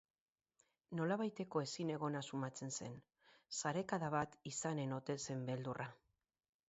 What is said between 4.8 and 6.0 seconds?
ote zen beldurra.